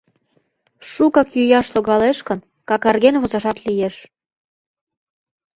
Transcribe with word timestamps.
Шукак 0.91 1.29
йӱаш 1.37 1.67
логалеш 1.75 2.17
гын, 2.27 2.39
какарген 2.69 3.15
возашат 3.21 3.57
лиеш». 3.65 3.95